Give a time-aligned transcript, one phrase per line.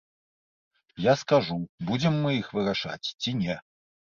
[1.05, 1.57] Я скажу,
[1.91, 3.55] будзем мы іх вырашаць ці не.